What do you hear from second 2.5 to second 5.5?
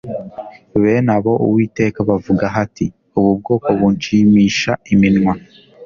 ati ubu bwoko bunshimisha iminwa